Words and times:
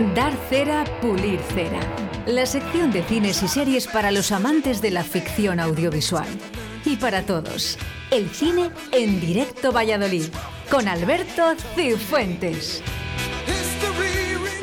Dar 0.00 0.32
cera, 0.48 0.84
pulir 1.00 1.38
cera. 1.54 1.78
La 2.26 2.46
sección 2.46 2.90
de 2.90 3.04
cines 3.04 3.40
y 3.44 3.48
series 3.48 3.86
para 3.86 4.10
los 4.10 4.32
amantes 4.32 4.82
de 4.82 4.90
la 4.90 5.04
ficción 5.04 5.60
audiovisual. 5.60 6.26
Y 6.84 6.96
para 6.96 7.22
todos, 7.22 7.78
el 8.10 8.28
cine 8.30 8.70
en 8.90 9.20
directo 9.20 9.70
Valladolid, 9.70 10.24
con 10.68 10.88
Alberto 10.88 11.54
Cifuentes. 11.76 12.82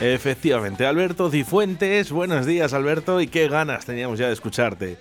Efectivamente, 0.01 0.85
Alberto 0.85 1.31
Cifuentes. 1.31 2.11
Buenos 2.11 2.45
días, 2.45 2.73
Alberto, 2.73 3.21
y 3.21 3.27
qué 3.27 3.47
ganas 3.47 3.85
teníamos 3.85 4.19
ya 4.19 4.27
de 4.27 4.33
escucharte. 4.33 4.97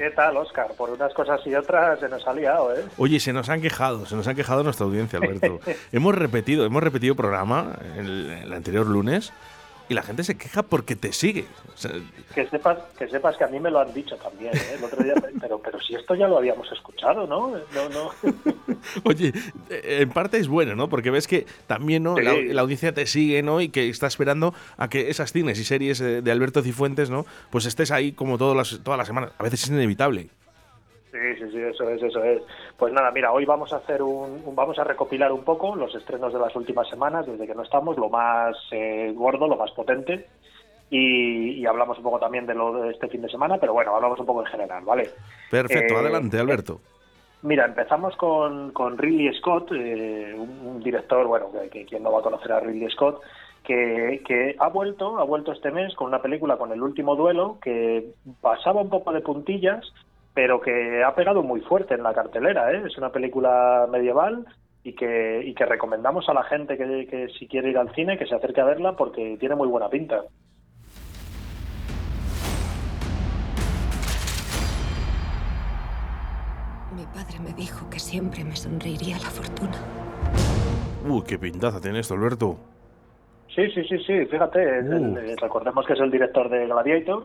¿Qué 0.00 0.08
tal, 0.12 0.34
Oscar? 0.38 0.68
Por 0.78 0.88
unas 0.88 1.12
cosas 1.12 1.46
y 1.46 1.54
otras 1.54 2.00
se 2.00 2.08
nos 2.08 2.26
ha 2.26 2.32
liado, 2.32 2.74
¿eh? 2.74 2.82
Oye, 2.96 3.20
se 3.20 3.34
nos 3.34 3.50
han 3.50 3.60
quejado, 3.60 4.06
se 4.06 4.16
nos 4.16 4.26
han 4.26 4.34
quejado 4.34 4.64
nuestra 4.64 4.86
audiencia, 4.86 5.18
Alberto. 5.18 5.60
hemos 5.92 6.14
repetido, 6.14 6.64
hemos 6.64 6.82
repetido 6.82 7.14
programa 7.14 7.76
el, 7.98 8.30
el 8.30 8.50
anterior 8.50 8.86
lunes 8.86 9.30
y 9.90 9.94
la 9.94 10.02
gente 10.02 10.22
se 10.22 10.38
queja 10.38 10.62
porque 10.62 10.94
te 10.94 11.12
sigue. 11.12 11.46
que, 12.32 12.46
sepas, 12.46 12.78
que 12.96 13.08
sepas 13.08 13.36
que 13.36 13.42
a 13.42 13.48
mí 13.48 13.58
me 13.58 13.72
lo 13.72 13.80
han 13.80 13.92
dicho 13.92 14.16
también, 14.16 14.56
¿eh? 14.56 14.76
el 14.78 14.84
otro 14.84 15.02
día, 15.02 15.14
pero, 15.40 15.60
pero 15.60 15.80
si 15.80 15.96
esto 15.96 16.14
ya 16.14 16.28
lo 16.28 16.38
habíamos 16.38 16.70
escuchado, 16.70 17.26
¿no? 17.26 17.50
no, 17.50 17.88
no. 17.88 18.10
Oye, 19.04 19.32
en 19.68 20.08
parte 20.10 20.38
es 20.38 20.46
bueno, 20.46 20.76
¿no? 20.76 20.88
Porque 20.88 21.10
ves 21.10 21.26
que 21.26 21.44
también 21.66 22.04
¿no? 22.04 22.16
La, 22.16 22.60
audiencia 22.60 22.94
te 22.94 23.04
sigue, 23.06 23.42
¿no? 23.42 23.60
Y 23.60 23.70
que 23.70 23.88
está 23.88 24.06
esperando 24.06 24.54
a 24.76 24.88
que 24.88 25.10
esas 25.10 25.32
cines 25.32 25.58
y 25.58 25.64
series 25.64 25.98
de 25.98 26.30
Alberto 26.30 26.62
Cifuentes, 26.62 27.10
¿no? 27.10 27.26
Pues 27.50 27.66
estés 27.66 27.90
ahí 27.90 28.12
como 28.12 28.38
todas 28.38 28.56
las, 28.56 28.84
todas 28.84 28.96
las 28.96 29.08
semanas. 29.08 29.32
A 29.38 29.42
veces 29.42 29.64
es 29.64 29.70
inevitable. 29.70 30.30
Sí, 31.10 31.18
sí, 31.38 31.50
sí, 31.50 31.58
eso 31.58 31.88
es, 31.90 32.02
eso 32.02 32.22
es. 32.22 32.42
Pues 32.76 32.92
nada, 32.92 33.10
mira, 33.10 33.32
hoy 33.32 33.44
vamos 33.44 33.72
a 33.72 33.76
hacer 33.76 34.00
un, 34.02 34.42
vamos 34.54 34.78
a 34.78 34.84
recopilar 34.84 35.32
un 35.32 35.42
poco 35.42 35.74
los 35.74 35.92
estrenos 35.94 36.32
de 36.32 36.38
las 36.38 36.54
últimas 36.54 36.88
semanas, 36.88 37.26
desde 37.26 37.46
que 37.46 37.54
no 37.54 37.62
estamos, 37.62 37.96
lo 37.96 38.08
más 38.08 38.56
eh, 38.70 39.12
gordo, 39.14 39.48
lo 39.48 39.56
más 39.56 39.72
potente, 39.72 40.26
y, 40.88 41.66
hablamos 41.66 41.98
un 41.98 42.04
poco 42.04 42.18
también 42.18 42.46
de 42.46 42.54
lo 42.54 42.82
de 42.82 42.90
este 42.90 43.08
fin 43.08 43.22
de 43.22 43.28
semana, 43.28 43.58
pero 43.58 43.72
bueno, 43.72 43.94
hablamos 43.94 44.20
un 44.20 44.26
poco 44.26 44.40
en 44.42 44.52
general, 44.52 44.84
¿vale? 44.84 45.10
Perfecto, 45.50 45.94
eh, 45.94 45.98
adelante, 45.98 46.38
Alberto. 46.38 46.80
Mira, 47.42 47.64
empezamos 47.64 48.16
con, 48.16 48.70
con 48.72 48.98
Ridley 48.98 49.34
Scott, 49.38 49.72
eh, 49.72 50.36
un, 50.36 50.80
director, 50.80 51.26
bueno, 51.26 51.46
que, 51.72 51.84
quien 51.86 52.02
no 52.02 52.12
va 52.12 52.20
a 52.20 52.22
conocer 52.22 52.52
a 52.52 52.60
Ridley 52.60 52.90
Scott, 52.90 53.20
que, 53.64 54.22
que, 54.26 54.54
ha 54.58 54.68
vuelto, 54.68 55.18
ha 55.18 55.24
vuelto 55.24 55.52
este 55.52 55.70
mes 55.70 55.94
con 55.94 56.08
una 56.08 56.22
película 56.22 56.56
con 56.56 56.70
el 56.70 56.82
último 56.82 57.16
duelo 57.16 57.58
que 57.62 58.12
pasaba 58.40 58.82
un 58.82 58.90
poco 58.90 59.12
de 59.12 59.20
puntillas, 59.20 59.92
pero 60.34 60.60
que 60.60 61.02
ha 61.04 61.14
pegado 61.14 61.42
muy 61.42 61.60
fuerte 61.60 61.94
en 61.94 62.02
la 62.02 62.14
cartelera. 62.14 62.72
¿eh? 62.72 62.82
Es 62.86 62.96
una 62.98 63.10
película 63.10 63.86
medieval 63.90 64.46
y 64.82 64.94
que, 64.94 65.42
y 65.44 65.54
que 65.54 65.66
recomendamos 65.66 66.28
a 66.28 66.34
la 66.34 66.44
gente 66.44 66.76
que, 66.76 67.06
que 67.06 67.28
si 67.38 67.46
quiere 67.46 67.70
ir 67.70 67.78
al 67.78 67.92
cine 67.94 68.18
que 68.18 68.26
se 68.26 68.34
acerque 68.34 68.60
a 68.60 68.64
verla 68.64 68.96
porque 68.96 69.36
tiene 69.38 69.54
muy 69.54 69.68
buena 69.68 69.88
pinta. 69.88 70.22
Mi 76.96 77.04
padre 77.06 77.38
me 77.42 77.52
dijo 77.52 77.88
que 77.88 77.98
siempre 77.98 78.44
me 78.44 78.56
sonreiría 78.56 79.16
la 79.18 79.30
fortuna. 79.30 79.78
Uy, 81.08 81.22
qué 81.26 81.38
pintaza 81.38 81.80
tiene 81.80 82.00
esto, 82.00 82.14
Alberto. 82.14 82.56
Sí, 83.54 83.68
sí, 83.70 83.82
sí, 83.84 83.98
sí, 83.98 84.26
fíjate, 84.26 84.80
uh. 84.82 85.16
recordemos 85.40 85.86
que 85.86 85.94
es 85.94 86.00
el 86.00 86.10
director 86.10 86.48
de 86.48 86.66
Gladiator 86.66 87.24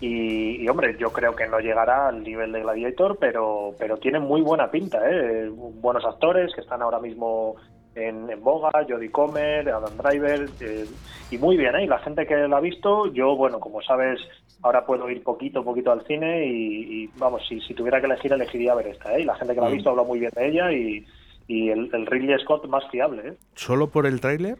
y, 0.00 0.68
hombre, 0.68 0.96
yo 0.98 1.12
creo 1.12 1.34
que 1.34 1.46
no 1.46 1.60
llegará 1.60 2.08
al 2.08 2.22
nivel 2.22 2.52
de 2.52 2.60
Gladiator, 2.60 3.16
pero, 3.18 3.74
pero 3.78 3.96
tiene 3.96 4.18
muy 4.18 4.42
buena 4.42 4.70
pinta, 4.70 4.98
¿eh? 5.08 5.48
Buenos 5.50 6.04
actores 6.04 6.52
que 6.54 6.60
están 6.60 6.82
ahora 6.82 6.98
mismo 6.98 7.56
en, 7.94 8.28
boga, 8.42 8.70
Jodie 8.88 9.10
Comer, 9.10 9.68
Adam 9.68 9.96
Driver, 9.96 10.48
eh, 10.60 10.86
y 11.30 11.38
muy 11.38 11.56
bien, 11.56 11.76
¿eh? 11.76 11.84
Y 11.84 11.86
la 11.86 12.00
gente 12.00 12.26
que 12.26 12.36
la 12.48 12.56
ha 12.56 12.60
visto, 12.60 13.06
yo, 13.12 13.36
bueno, 13.36 13.60
como 13.60 13.80
sabes, 13.82 14.20
ahora 14.62 14.84
puedo 14.84 15.08
ir 15.08 15.22
poquito, 15.22 15.64
poquito 15.64 15.92
al 15.92 16.04
cine 16.06 16.46
y, 16.46 17.06
vamos, 17.16 17.42
si, 17.48 17.60
si 17.60 17.72
tuviera 17.74 18.00
que 18.00 18.06
elegir, 18.06 18.32
elegiría 18.32 18.74
ver 18.74 18.88
esta, 18.88 19.14
¿eh? 19.16 19.22
Y 19.22 19.24
la 19.24 19.36
gente 19.36 19.54
que 19.54 19.60
la 19.60 19.68
ha 19.68 19.70
mm. 19.70 19.74
visto 19.74 19.90
habla 19.90 20.02
muy 20.02 20.18
bien 20.18 20.32
de 20.34 20.48
ella 20.48 20.72
y, 20.72 21.06
y 21.46 21.70
el, 21.70 21.88
el 21.92 22.06
Ridley 22.06 22.38
Scott 22.40 22.66
más 22.66 22.84
fiable, 22.90 23.28
¿eh? 23.28 23.34
¿Solo 23.54 23.88
por 23.88 24.06
el 24.06 24.20
tráiler? 24.20 24.58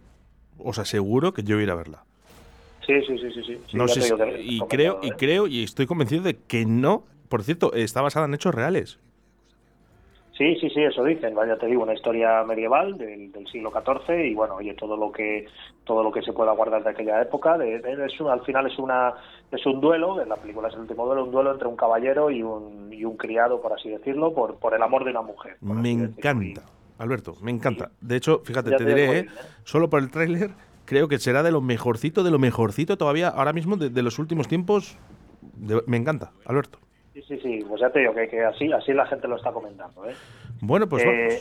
Os 0.58 0.78
aseguro 0.78 1.34
que 1.34 1.42
yo 1.42 1.56
voy 1.56 1.62
a 1.62 1.66
ir 1.66 1.70
a 1.70 1.74
verla. 1.74 2.04
Sí, 2.86 3.00
sí, 3.06 3.18
sí, 3.18 3.42
sí. 3.44 3.60
No 3.72 3.88
sé 3.88 4.14
y 4.40 4.60
creo, 4.60 5.00
y 5.02 5.08
¿eh? 5.08 5.14
creo, 5.16 5.46
y 5.46 5.62
estoy 5.62 5.86
convencido 5.86 6.22
de 6.22 6.36
que 6.36 6.66
no. 6.66 7.04
Por 7.28 7.42
cierto, 7.42 7.72
está 7.72 8.02
basada 8.02 8.26
en 8.26 8.34
hechos 8.34 8.54
reales. 8.54 8.98
Sí, 10.36 10.56
sí, 10.56 10.68
sí, 10.70 10.82
eso 10.82 11.04
dicen. 11.04 11.34
Vaya, 11.34 11.56
te 11.56 11.66
digo, 11.66 11.84
una 11.84 11.94
historia 11.94 12.42
medieval 12.42 12.98
del, 12.98 13.32
siglo 13.50 13.70
XIV 13.70 14.26
y 14.26 14.34
bueno, 14.34 14.56
oye, 14.56 14.74
todo 14.74 14.96
lo 14.96 15.12
que 15.12 15.46
todo 15.84 16.02
lo 16.02 16.10
que 16.10 16.22
se 16.22 16.32
pueda 16.32 16.52
guardar 16.52 16.82
de 16.82 16.90
aquella 16.90 17.22
época. 17.22 17.56
De, 17.56 17.76
al 17.76 18.40
final 18.42 18.66
es 18.66 18.78
una 18.78 19.14
es 19.52 19.64
un 19.64 19.80
duelo. 19.80 20.20
En 20.20 20.28
la 20.28 20.36
película 20.36 20.68
es 20.68 20.74
el 20.74 20.80
último 20.80 21.06
duelo, 21.06 21.24
un 21.24 21.30
duelo 21.30 21.52
entre 21.52 21.68
un 21.68 21.76
caballero 21.76 22.30
y 22.30 22.42
un, 22.42 22.92
y 22.92 23.04
un 23.04 23.16
criado, 23.16 23.62
por 23.62 23.72
así 23.72 23.88
decirlo, 23.88 24.34
por 24.34 24.56
por 24.56 24.74
el 24.74 24.82
amor 24.82 25.04
de 25.04 25.12
una 25.12 25.22
mujer. 25.22 25.56
Me 25.60 25.92
encanta, 25.92 26.62
Alberto, 26.98 27.34
me 27.40 27.52
encanta. 27.52 27.92
De 28.00 28.16
hecho, 28.16 28.40
fíjate, 28.44 28.72
te, 28.72 28.84
diré, 28.84 29.18
¿eh? 29.20 29.26
solo 29.62 29.88
por 29.88 30.00
el 30.00 30.10
tráiler 30.10 30.50
creo 30.84 31.08
que 31.08 31.18
será 31.18 31.42
de 31.42 31.52
lo 31.52 31.60
mejorcito, 31.60 32.22
de 32.22 32.30
lo 32.30 32.38
mejorcito 32.38 32.96
todavía 32.96 33.28
ahora 33.28 33.52
mismo 33.52 33.76
de, 33.76 34.02
los 34.02 34.18
últimos 34.18 34.48
tiempos. 34.48 34.96
me 35.86 35.96
encanta, 35.96 36.32
Alberto. 36.44 36.78
Sí, 37.12 37.22
sí, 37.22 37.38
sí, 37.38 37.64
pues 37.68 37.80
ya 37.80 37.90
te 37.90 38.00
digo 38.00 38.12
que, 38.14 38.44
así, 38.44 38.72
así 38.72 38.92
la 38.92 39.06
gente 39.06 39.28
lo 39.28 39.36
está 39.36 39.52
comentando. 39.52 40.08
¿eh? 40.08 40.14
Bueno, 40.60 40.88
pues 40.88 41.04
eh, 41.04 41.40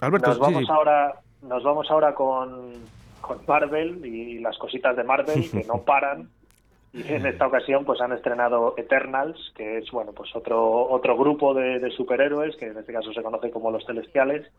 Alberto, 0.00 0.30
nos 0.30 0.38
vamos 0.38 0.70
ahora, 0.70 1.20
nos 1.42 1.62
vamos 1.62 1.90
ahora 1.90 2.14
con, 2.14 2.72
con 3.20 3.38
Marvel 3.46 4.04
y 4.04 4.38
las 4.38 4.56
cositas 4.58 4.96
de 4.96 5.04
Marvel 5.04 5.50
que 5.50 5.64
no 5.64 5.82
paran. 5.84 6.30
Y 6.94 7.02
en 7.12 7.26
esta 7.26 7.46
ocasión 7.46 7.84
pues 7.84 8.00
han 8.00 8.12
estrenado 8.12 8.72
Eternals, 8.78 9.52
que 9.54 9.78
es 9.78 9.90
bueno 9.90 10.12
pues 10.12 10.34
otro 10.34 10.88
otro 10.88 11.14
grupo 11.14 11.52
de, 11.52 11.78
de 11.78 11.90
superhéroes 11.90 12.56
que 12.56 12.68
en 12.68 12.78
este 12.78 12.94
caso 12.94 13.12
se 13.12 13.22
conoce 13.22 13.50
como 13.50 13.70
los 13.70 13.84
Celestiales 13.84 14.50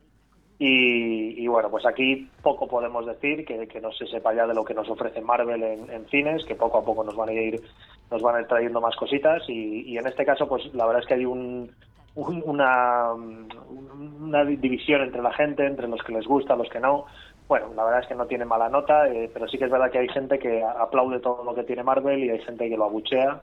y, 0.60 1.48
bueno, 1.48 1.70
pues 1.70 1.86
aquí 1.86 2.28
poco 2.42 2.68
podemos 2.68 3.06
decir, 3.06 3.46
que, 3.46 3.80
no 3.80 3.92
se 3.92 4.08
sepa 4.08 4.34
ya 4.34 4.48
de 4.48 4.56
lo 4.56 4.66
que 4.66 4.74
nos 4.74 4.90
ofrece 4.90 5.22
Marvel 5.22 5.62
en, 5.64 6.06
cines, 6.10 6.44
que 6.46 6.56
poco 6.56 6.80
a 6.80 6.86
poco 6.86 7.04
nos 7.04 7.16
van 7.16 7.30
a 7.30 7.34
ir, 7.34 7.62
nos 8.10 8.22
van 8.24 8.36
a 8.36 8.42
ir 8.42 8.48
trayendo 8.48 8.82
más 8.82 8.96
cositas 8.96 9.44
y, 9.48 9.96
en 9.98 10.08
este 10.08 10.26
caso, 10.26 10.48
pues 10.48 10.74
la 10.74 10.88
verdad 10.88 11.04
es 11.04 11.08
que 11.08 11.14
hay 11.14 11.26
un, 11.26 11.72
una, 12.16 13.14
una 13.14 14.46
división 14.46 15.02
entre 15.02 15.22
la 15.22 15.34
gente, 15.34 15.64
entre 15.64 15.88
los 15.88 16.02
que 16.02 16.14
les 16.14 16.26
gusta, 16.26 16.56
los 16.56 16.70
que 16.70 16.80
no. 16.80 17.06
Bueno, 17.48 17.68
la 17.76 17.84
verdad 17.84 18.02
es 18.02 18.08
que 18.08 18.16
no 18.16 18.26
tiene 18.26 18.46
mala 18.46 18.68
nota, 18.68 19.08
eh, 19.10 19.30
pero 19.32 19.48
sí 19.48 19.60
que 19.60 19.66
es 19.66 19.72
verdad 19.72 19.92
que 19.92 20.00
hay 20.00 20.10
gente 20.10 20.40
que 20.40 20.64
aplaude 20.64 21.20
todo 21.20 21.44
lo 21.44 21.54
que 21.54 21.64
tiene 21.64 21.84
Marvel 21.84 22.24
y 22.24 22.32
hay 22.32 22.40
gente 22.40 22.68
que 22.68 22.78
lo 22.78 22.86
abuchea. 22.86 23.42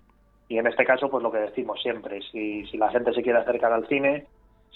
Y 0.49 0.59
en 0.59 0.67
este 0.67 0.85
caso, 0.85 1.09
pues 1.09 1.23
lo 1.23 1.31
que 1.31 1.39
decimos 1.39 1.81
siempre, 1.81 2.21
si, 2.31 2.67
si 2.67 2.77
la 2.77 2.91
gente 2.91 3.15
se 3.15 3.23
quiere 3.23 3.39
acercar 3.39 3.73
al 3.73 3.87
cine, 3.87 4.27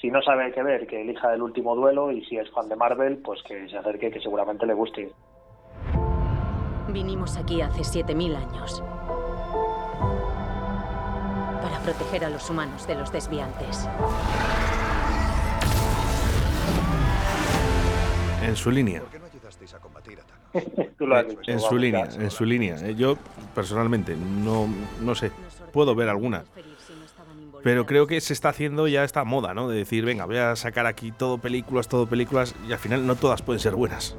si 0.00 0.10
no 0.10 0.22
sabe 0.22 0.52
qué 0.52 0.62
ver, 0.62 0.86
que 0.86 1.00
elija 1.00 1.34
el 1.34 1.42
último 1.42 1.74
duelo 1.74 2.12
y 2.12 2.24
si 2.24 2.36
es 2.36 2.48
fan 2.50 2.68
de 2.68 2.76
Marvel, 2.76 3.18
pues 3.18 3.42
que 3.42 3.68
se 3.68 3.76
acerque, 3.76 4.10
que 4.10 4.20
seguramente 4.20 4.64
le 4.66 4.74
guste. 4.74 5.12
Vinimos 6.88 7.36
aquí 7.36 7.60
hace 7.60 7.82
7.000 7.82 8.36
años 8.36 8.82
para 11.60 11.80
proteger 11.80 12.24
a 12.24 12.30
los 12.30 12.48
humanos 12.48 12.86
de 12.86 12.94
los 12.94 13.12
desviantes. 13.12 13.88
En 18.42 18.56
su 18.56 18.70
línea. 18.70 19.02
en 21.46 21.60
su 21.60 21.76
línea, 21.76 22.08
en 22.18 22.30
su 22.30 22.44
línea. 22.44 22.90
Yo 22.92 23.16
personalmente 23.54 24.16
no, 24.16 24.66
no 25.02 25.14
sé, 25.14 25.32
puedo 25.72 25.94
ver 25.94 26.08
alguna 26.08 26.44
pero 27.62 27.86
creo 27.86 28.06
que 28.06 28.20
se 28.20 28.32
está 28.32 28.50
haciendo 28.50 28.88
ya 28.88 29.04
esta 29.04 29.24
moda, 29.24 29.54
¿no? 29.54 29.68
De 29.68 29.76
decir, 29.76 30.04
venga, 30.04 30.26
voy 30.26 30.36
a 30.36 30.56
sacar 30.56 30.86
aquí 30.86 31.12
todo 31.12 31.38
películas, 31.38 31.88
todo 31.88 32.06
películas, 32.06 32.54
y 32.68 32.72
al 32.72 32.78
final 32.78 33.06
no 33.06 33.16
todas 33.16 33.42
pueden 33.42 33.60
ser 33.60 33.74
buenas. 33.74 34.16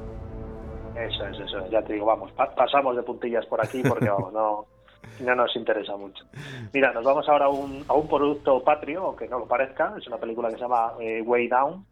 Eso 0.96 1.26
es, 1.26 1.40
eso 1.40 1.70
ya 1.70 1.82
te 1.82 1.94
digo, 1.94 2.06
vamos, 2.06 2.30
pasamos 2.32 2.96
de 2.96 3.02
puntillas 3.02 3.46
por 3.46 3.64
aquí 3.64 3.82
porque, 3.82 4.08
vamos, 4.10 4.32
no, 4.32 4.66
no 5.20 5.34
nos 5.34 5.54
interesa 5.56 5.96
mucho. 5.96 6.24
Mira, 6.72 6.92
nos 6.92 7.04
vamos 7.04 7.28
ahora 7.28 7.46
a 7.46 7.48
un, 7.48 7.84
a 7.88 7.94
un 7.94 8.08
producto 8.08 8.62
patrio, 8.62 9.04
aunque 9.06 9.28
no 9.28 9.38
lo 9.38 9.46
parezca, 9.46 9.94
es 9.98 10.06
una 10.06 10.18
película 10.18 10.48
que 10.48 10.56
se 10.56 10.62
llama 10.62 10.92
eh, 11.00 11.22
Way 11.22 11.48
Down, 11.48 11.86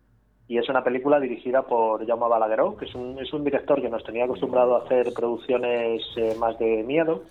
y 0.49 0.57
es 0.57 0.69
una 0.69 0.83
película 0.83 1.21
dirigida 1.21 1.63
por 1.63 2.07
Jaume 2.07 2.29
Balagueró, 2.29 2.77
que 2.77 2.87
es 2.87 2.95
un, 2.95 3.19
es 3.19 3.33
un 3.33 3.45
director 3.45 3.81
que 3.83 3.91
nos 3.91 4.03
tenía 4.03 4.25
acostumbrado 4.25 4.77
a 4.77 4.85
hacer 4.85 5.13
producciones 5.13 6.03
eh, 6.17 6.35
más 6.39 6.59
de 6.59 6.83
miedo, 6.85 7.23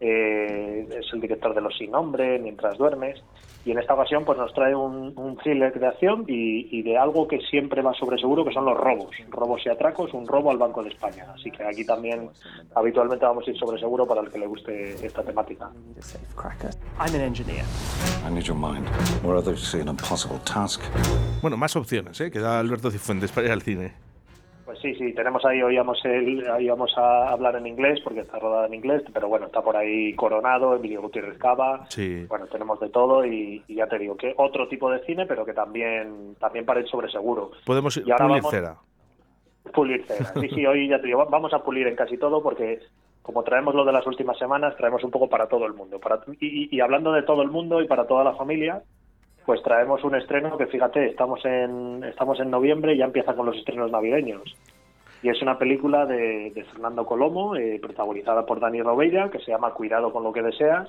eh, 0.00 0.86
es 0.90 1.12
el 1.12 1.20
director 1.20 1.54
de 1.54 1.60
Los 1.60 1.76
Sin 1.76 1.90
Nombre, 1.90 2.38
Mientras 2.38 2.76
Duermes, 2.76 3.22
y 3.68 3.72
en 3.72 3.78
esta 3.78 3.92
ocasión 3.92 4.24
pues 4.24 4.38
nos 4.38 4.50
trae 4.54 4.74
un, 4.74 5.12
un 5.14 5.36
thriller 5.36 5.78
de 5.78 5.86
acción 5.86 6.24
y, 6.26 6.80
de 6.80 6.96
algo 6.96 7.28
que 7.28 7.38
siempre 7.50 7.82
va 7.82 7.92
sobre 7.92 8.16
seguro, 8.18 8.42
que 8.42 8.50
son 8.50 8.64
los 8.64 8.78
robos, 8.78 9.14
robos 9.28 9.60
y 9.66 9.68
atracos, 9.68 10.14
un 10.14 10.26
robo 10.26 10.50
al 10.50 10.56
Banco 10.56 10.82
de 10.82 10.88
España. 10.88 11.26
Así 11.34 11.50
que 11.50 11.62
aquí 11.64 11.84
también 11.84 12.30
habitualmente 12.74 13.26
vamos 13.26 13.46
a 13.46 13.50
ir 13.50 13.58
sobre 13.58 13.78
seguro 13.78 14.06
para 14.06 14.22
el 14.22 14.30
que 14.30 14.38
le 14.38 14.46
guste 14.46 15.06
esta 15.06 15.22
temática. 15.22 15.68
Bueno, 21.42 21.58
más 21.58 21.76
opciones 21.76 22.18
¿eh? 22.22 22.30
que 22.30 22.38
da 22.38 22.58
Alberto 22.58 22.90
Cifuentes 22.90 23.30
para 23.32 23.48
ir 23.48 23.52
al 23.52 23.60
cine. 23.60 24.07
Pues 24.68 24.80
sí, 24.80 24.94
sí, 24.96 25.14
tenemos 25.14 25.42
ahí, 25.46 25.62
hoy 25.62 25.78
vamos, 25.78 25.98
el, 26.04 26.44
vamos 26.68 26.92
a 26.98 27.30
hablar 27.30 27.56
en 27.56 27.66
inglés 27.66 28.00
porque 28.04 28.20
está 28.20 28.38
rodada 28.38 28.66
en 28.66 28.74
inglés, 28.74 29.02
pero 29.14 29.26
bueno, 29.26 29.46
está 29.46 29.62
por 29.62 29.74
ahí 29.74 30.12
Coronado, 30.12 30.76
Emilio 30.76 31.00
Gutiérrez 31.00 31.38
Cava, 31.38 31.86
sí. 31.88 32.26
bueno, 32.28 32.46
tenemos 32.48 32.78
de 32.78 32.90
todo 32.90 33.24
y, 33.24 33.64
ya 33.66 33.86
te 33.86 33.98
digo 33.98 34.14
que 34.14 34.34
otro 34.36 34.68
tipo 34.68 34.90
de 34.90 35.02
cine, 35.06 35.24
pero 35.24 35.46
que 35.46 35.54
también 35.54 36.34
también 36.38 36.66
para 36.66 36.80
ir 36.80 36.88
sobre 36.88 37.10
seguro. 37.10 37.52
Podemos 37.64 37.96
ir 37.96 38.04
pulir 38.04 38.42
cera. 38.50 38.76
Pulir 39.72 40.04
cera, 40.04 40.34
sí, 40.38 40.50
sí, 40.50 40.66
hoy 40.66 40.86
ya 40.86 41.00
te 41.00 41.06
digo, 41.06 41.24
vamos 41.30 41.54
a 41.54 41.62
pulir 41.62 41.86
en 41.86 41.96
casi 41.96 42.18
todo 42.18 42.42
porque 42.42 42.78
como 43.22 43.44
traemos 43.44 43.74
lo 43.74 43.86
de 43.86 43.92
las 43.92 44.06
últimas 44.06 44.36
semanas, 44.36 44.76
traemos 44.76 45.02
un 45.02 45.10
poco 45.10 45.30
para 45.30 45.48
todo 45.48 45.64
el 45.64 45.72
mundo. 45.72 45.98
Para, 45.98 46.20
y, 46.40 46.76
y 46.76 46.80
hablando 46.80 47.10
de 47.12 47.22
todo 47.22 47.40
el 47.40 47.48
mundo 47.48 47.80
y 47.80 47.86
para 47.86 48.06
toda 48.06 48.22
la 48.22 48.34
familia, 48.34 48.82
pues 49.48 49.62
traemos 49.62 50.04
un 50.04 50.14
estreno 50.14 50.58
que 50.58 50.66
fíjate, 50.66 51.06
estamos 51.06 51.42
en, 51.46 52.04
estamos 52.04 52.38
en 52.38 52.50
noviembre 52.50 52.92
y 52.92 52.98
ya 52.98 53.06
empieza 53.06 53.34
con 53.34 53.46
los 53.46 53.56
estrenos 53.56 53.90
navideños. 53.90 54.42
Y 55.22 55.30
es 55.30 55.40
una 55.40 55.56
película 55.56 56.04
de, 56.04 56.52
Fernando 56.70 57.06
Colomo, 57.06 57.56
eh, 57.56 57.78
protagonizada 57.80 58.44
por 58.44 58.60
Dani 58.60 58.82
Robeira, 58.82 59.30
que 59.30 59.38
se 59.38 59.50
llama 59.50 59.72
Cuidado 59.72 60.12
con 60.12 60.22
lo 60.22 60.34
que 60.34 60.42
deseas. 60.42 60.86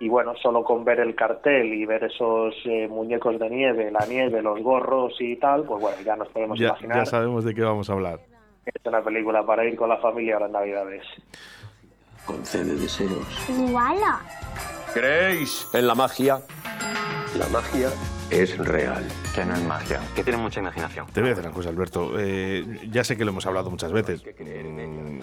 Y 0.00 0.08
bueno, 0.08 0.32
solo 0.42 0.64
con 0.64 0.86
ver 0.86 1.00
el 1.00 1.14
cartel 1.14 1.66
y 1.74 1.84
ver 1.84 2.04
esos 2.04 2.54
eh, 2.64 2.88
muñecos 2.88 3.38
de 3.38 3.50
nieve, 3.50 3.90
la 3.90 4.06
nieve, 4.06 4.40
los 4.40 4.58
gorros 4.62 5.12
y 5.20 5.36
tal, 5.36 5.64
pues 5.64 5.82
bueno, 5.82 5.98
ya 6.02 6.16
nos 6.16 6.28
podemos 6.28 6.58
imaginar. 6.58 6.96
Ya 6.96 7.04
sabemos 7.04 7.44
de 7.44 7.54
qué 7.54 7.60
vamos 7.60 7.90
a 7.90 7.92
hablar. 7.92 8.20
Es 8.64 8.86
una 8.86 9.02
película 9.02 9.44
para 9.44 9.66
ir 9.66 9.76
con 9.76 9.90
la 9.90 9.98
familia 9.98 10.36
ahora 10.36 10.46
en 10.46 10.52
Navidades. 10.52 11.04
Concede 12.24 12.74
deseos. 12.74 13.50
¡Wala! 13.70 14.22
¿Creéis 14.94 15.68
en 15.74 15.86
la 15.86 15.94
magia? 15.94 16.38
La 17.38 17.48
magia 17.48 17.88
es 18.30 18.58
real. 18.58 19.02
Que 19.34 19.42
no 19.46 19.54
es 19.54 19.62
magia, 19.62 20.00
que 20.14 20.22
tiene 20.22 20.38
mucha 20.38 20.60
imaginación. 20.60 21.06
Te 21.06 21.20
voy 21.20 21.28
a 21.28 21.30
decir 21.30 21.46
una 21.46 21.54
cosa, 21.54 21.70
Alberto. 21.70 22.12
Eh, 22.18 22.80
ya 22.90 23.04
sé 23.04 23.16
que 23.16 23.24
lo 23.24 23.30
hemos 23.30 23.46
hablado 23.46 23.70
muchas 23.70 23.90
veces. 23.90 24.22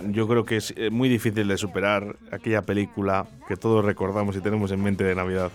Yo 0.07 0.27
creo 0.27 0.43
que 0.43 0.57
es 0.57 0.73
eh, 0.75 0.89
muy 0.89 1.07
difícil 1.07 1.47
de 1.47 1.57
superar 1.57 2.15
aquella 2.31 2.63
película 2.63 3.27
que 3.47 3.55
todos 3.57 3.85
recordamos 3.85 4.35
y 4.35 4.41
tenemos 4.41 4.71
en 4.71 4.81
mente 4.81 5.03
de 5.03 5.13
Navidad. 5.13 5.51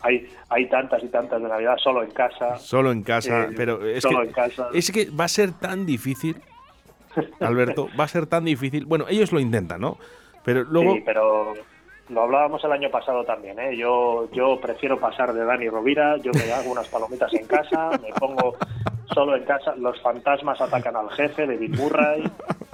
hay, 0.00 0.26
hay 0.48 0.68
tantas 0.70 1.04
y 1.04 1.08
tantas 1.08 1.42
de 1.42 1.48
Navidad 1.48 1.76
solo 1.76 2.02
en 2.02 2.10
casa. 2.12 2.56
Solo 2.56 2.92
en 2.92 3.02
casa, 3.02 3.44
eh, 3.44 3.48
pero 3.54 3.86
es 3.86 4.06
que, 4.06 4.32
es 4.72 4.90
que 4.90 5.10
va 5.10 5.24
a 5.24 5.28
ser 5.28 5.52
tan 5.52 5.84
difícil, 5.84 6.40
Alberto, 7.40 7.90
va 7.98 8.04
a 8.04 8.08
ser 8.08 8.26
tan 8.26 8.46
difícil. 8.46 8.86
Bueno, 8.86 9.04
ellos 9.06 9.32
lo 9.32 9.40
intentan, 9.40 9.82
¿no? 9.82 9.98
Pero 10.44 10.64
luego... 10.64 10.94
Sí, 10.94 11.02
pero 11.04 11.54
lo 12.08 12.22
hablábamos 12.22 12.62
el 12.64 12.72
año 12.72 12.90
pasado 12.90 13.24
también, 13.24 13.58
¿eh? 13.58 13.76
Yo, 13.76 14.28
yo 14.32 14.60
prefiero 14.60 14.98
pasar 14.98 15.32
de 15.32 15.44
Dani 15.44 15.68
Rovira, 15.68 16.16
yo 16.18 16.30
me 16.32 16.52
hago 16.52 16.70
unas 16.70 16.88
palomitas 16.88 17.32
en 17.34 17.46
casa, 17.46 17.90
me 18.02 18.12
pongo 18.18 18.56
solo 19.12 19.36
en 19.36 19.44
casa, 19.44 19.74
los 19.76 20.00
fantasmas 20.00 20.60
atacan 20.60 20.96
al 20.96 21.10
jefe 21.10 21.46
de 21.46 21.56
Bill 21.56 21.76
Murray 21.76 22.24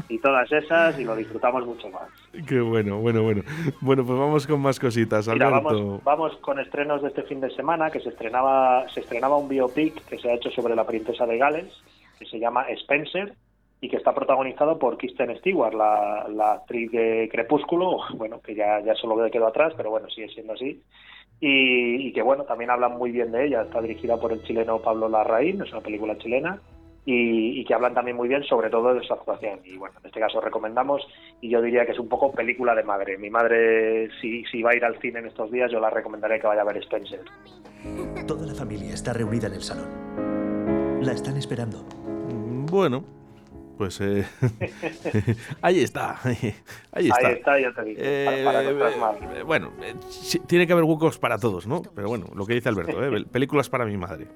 y 0.08 0.18
todas 0.18 0.50
esas 0.52 0.98
y 0.98 1.04
lo 1.04 1.16
disfrutamos 1.16 1.64
mucho 1.64 1.88
más. 1.88 2.08
Qué 2.46 2.60
bueno, 2.60 2.98
bueno, 2.98 3.22
bueno. 3.22 3.42
Bueno, 3.80 4.04
pues 4.04 4.18
vamos 4.18 4.46
con 4.46 4.60
más 4.60 4.78
cositas, 4.78 5.26
Alberto. 5.28 6.00
vamos, 6.04 6.36
con 6.38 6.58
estrenos 6.60 7.00
de 7.02 7.08
este 7.08 7.22
fin 7.22 7.40
de 7.40 7.50
semana, 7.50 7.90
que 7.90 8.00
se 8.00 8.10
estrenaba, 8.10 8.86
se 8.90 9.00
estrenaba 9.00 9.36
un 9.36 9.48
biopic 9.48 10.04
que 10.04 10.18
se 10.18 10.30
ha 10.30 10.34
hecho 10.34 10.50
sobre 10.50 10.74
la 10.74 10.86
princesa 10.86 11.26
de 11.26 11.38
Gales, 11.38 11.82
que 12.18 12.26
se 12.26 12.38
llama 12.38 12.64
Spencer, 12.68 13.34
y 13.82 13.88
que 13.88 13.96
está 13.96 14.14
protagonizado 14.14 14.78
por 14.78 14.96
Kristen 14.96 15.36
Stewart, 15.38 15.74
la, 15.74 16.52
actriz 16.52 16.90
de 16.92 17.28
Crepúsculo, 17.30 17.98
bueno, 18.14 18.40
que 18.40 18.54
ya, 18.54 18.80
ya 18.80 18.94
solo 18.94 19.28
quedó 19.28 19.48
atrás, 19.48 19.74
pero 19.76 19.90
bueno, 19.90 20.08
sigue 20.08 20.28
siendo 20.28 20.54
así. 20.54 20.80
Y, 21.40 22.12
que 22.12 22.22
bueno, 22.22 22.44
también 22.44 22.70
hablan 22.70 22.96
muy 22.96 23.10
bien 23.10 23.32
de 23.32 23.44
ella, 23.44 23.62
está 23.62 23.80
dirigida 23.80 24.16
por 24.16 24.30
el 24.30 24.44
chileno 24.44 24.78
Pablo 24.78 25.08
Larraín, 25.08 25.60
es 25.60 25.72
una 25.72 25.80
película 25.80 26.16
chilena, 26.16 26.60
y, 27.04 27.64
que 27.64 27.74
hablan 27.74 27.94
también 27.94 28.16
muy 28.16 28.28
bien 28.28 28.44
sobre 28.44 28.70
todo 28.70 28.94
de 28.94 29.02
su 29.02 29.12
actuación. 29.12 29.58
Y 29.64 29.76
bueno, 29.76 29.96
en 30.00 30.06
este 30.06 30.20
caso 30.20 30.40
recomendamos, 30.40 31.04
y 31.40 31.48
yo 31.48 31.60
diría 31.60 31.84
que 31.84 31.90
es 31.90 31.98
un 31.98 32.08
poco 32.08 32.30
película 32.30 32.76
de 32.76 32.84
madre. 32.84 33.18
Mi 33.18 33.30
madre, 33.30 34.10
si, 34.20 34.44
si 34.44 34.62
va 34.62 34.70
a 34.70 34.76
ir 34.76 34.84
al 34.84 35.00
cine 35.00 35.18
en 35.18 35.26
estos 35.26 35.50
días, 35.50 35.72
yo 35.72 35.80
la 35.80 35.90
recomendaré 35.90 36.38
que 36.38 36.46
vaya 36.46 36.60
a 36.60 36.66
ver 36.66 36.76
Spencer. 36.76 37.24
Toda 38.28 38.46
la 38.46 38.54
familia 38.54 38.94
está 38.94 39.12
reunida 39.12 39.48
en 39.48 39.54
el 39.54 39.62
salón. 39.62 41.00
La 41.02 41.10
están 41.10 41.36
esperando. 41.36 41.84
Bueno, 42.70 43.21
pues 43.76 44.00
eh, 44.00 44.24
ahí 45.62 45.80
está. 45.80 46.18
Ahí 46.22 46.54
está. 47.08 47.26
Ahí 47.26 47.32
está, 47.34 47.60
ya 47.60 47.72
te 47.72 47.84
digo. 47.84 48.00
Eh, 48.02 48.44
eh, 48.44 49.42
bueno, 49.44 49.72
tiene 50.46 50.66
que 50.66 50.72
haber 50.72 50.84
huecos 50.84 51.18
para 51.18 51.38
todos, 51.38 51.66
¿no? 51.66 51.82
Pero 51.94 52.08
bueno, 52.08 52.26
lo 52.34 52.46
que 52.46 52.54
dice 52.54 52.68
Alberto, 52.68 52.98
películas 53.30 53.68
para 53.68 53.84
mi 53.84 53.96
madre. 53.96 54.28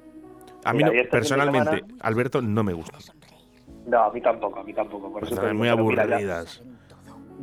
A 0.64 0.72
mí 0.72 0.82
este 0.82 1.04
personalmente, 1.04 1.84
Alberto, 2.00 2.42
no 2.42 2.64
me 2.64 2.72
gusta. 2.72 2.98
No, 3.86 4.02
a 4.02 4.12
mí 4.12 4.20
tampoco, 4.20 4.60
a 4.60 4.64
mí 4.64 4.72
tampoco. 4.72 5.12
Por 5.12 5.24
eso 5.24 5.54
muy 5.54 5.68
aburridas. 5.68 6.62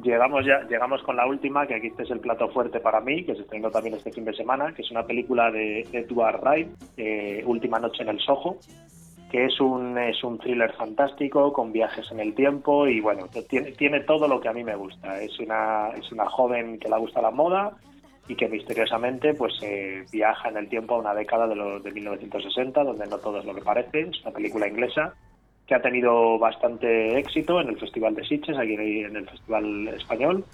llegamos 0.04 0.46
ya, 0.46 0.64
llegamos 0.68 1.02
con 1.04 1.16
la 1.16 1.26
última, 1.26 1.66
que 1.66 1.76
aquí 1.76 1.88
este 1.88 2.04
es 2.04 2.12
el 2.12 2.20
plato 2.20 2.50
fuerte 2.50 2.82
para 2.82 3.00
mí, 3.00 3.24
que 3.24 3.36
se 3.36 3.42
estrenó 3.44 3.72
también 3.72 3.96
este 3.96 4.12
fin 4.12 4.26
de 4.26 4.34
semana, 4.34 4.74
que 4.74 4.82
es 4.82 4.92
una 4.92 5.06
película 5.06 5.52
de 5.52 5.88
Edward 5.94 6.42
Wright, 6.42 7.46
Última 7.46 7.80
noche 7.80 8.04
en 8.04 8.10
el 8.10 8.20
Soho, 8.20 8.58
que 9.34 9.46
es 9.46 9.60
un, 9.60 9.98
es 9.98 10.24
un 10.24 10.38
thriller 10.38 10.72
fantástico 10.74 11.52
con 11.52 11.72
viajes 11.72 12.12
en 12.12 12.20
el 12.20 12.36
tiempo 12.36 12.86
y 12.86 13.02
bueno, 13.02 13.28
tiene, 13.50 13.72
tiene 13.72 14.02
todo 14.02 14.28
lo 14.28 14.40
que 14.40 14.48
a 14.48 14.54
mí 14.54 14.64
me 14.64 14.76
gusta. 14.76 15.20
Es 15.20 15.40
una, 15.40 15.90
es 15.90 16.12
una 16.12 16.30
joven 16.30 16.78
que 16.78 16.88
le 16.88 17.00
gusta 17.00 17.20
la 17.20 17.32
moda 17.32 17.72
y 18.28 18.36
que 18.36 18.48
misteriosamente 18.48 19.34
pues 19.34 19.54
eh, 19.64 20.06
viaja 20.12 20.50
en 20.50 20.58
el 20.58 20.70
tiempo 20.70 20.94
a 20.94 21.00
una 21.00 21.16
década 21.16 21.48
de, 21.48 21.56
los, 21.56 21.84
de 21.84 21.92
1960 21.92 22.84
donde 22.84 23.08
no 23.08 23.18
todo 23.18 23.40
es 23.40 23.46
lo 23.46 23.56
que 23.56 23.62
parece. 23.62 24.02
Es 24.02 24.22
una 24.22 24.36
película 24.36 24.68
inglesa 24.68 25.16
que 25.66 25.74
ha 25.74 25.82
tenido 25.82 26.38
bastante 26.38 27.18
éxito 27.18 27.60
en 27.60 27.70
el 27.70 27.80
Festival 27.80 28.14
de 28.14 28.26
Sitges, 28.26 28.56
aquí 28.56 28.76
en 28.76 29.16
el 29.16 29.28
Festival 29.28 29.88
Español, 29.88 30.46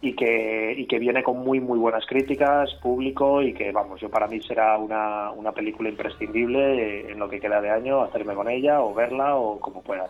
y 0.00 0.14
que, 0.14 0.74
y 0.76 0.86
que 0.86 0.98
viene 0.98 1.22
con 1.22 1.38
muy 1.38 1.60
muy 1.60 1.78
buenas 1.78 2.06
críticas, 2.06 2.72
público 2.82 3.42
y 3.42 3.52
que 3.52 3.72
vamos, 3.72 4.00
yo 4.00 4.08
para 4.08 4.28
mí 4.28 4.40
será 4.40 4.78
una, 4.78 5.30
una 5.32 5.52
película 5.52 5.88
imprescindible 5.88 7.10
en 7.10 7.18
lo 7.18 7.28
que 7.28 7.40
queda 7.40 7.60
de 7.60 7.70
año, 7.70 8.02
hacerme 8.02 8.34
con 8.34 8.48
ella 8.48 8.80
o 8.80 8.94
verla 8.94 9.36
o 9.36 9.58
como 9.58 9.82
pueda. 9.82 10.06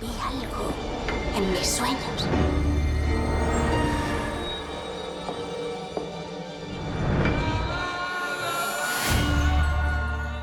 Vi 0.00 0.06
algo 0.06 0.72
en 1.36 1.50
mis 1.50 1.66
sueños. 1.66 2.28